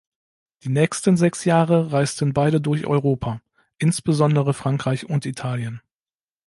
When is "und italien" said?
5.07-5.79